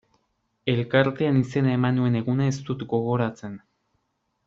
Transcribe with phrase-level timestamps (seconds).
[0.73, 3.63] Elkartean izena eman nuen eguna ez dut gogoratzen.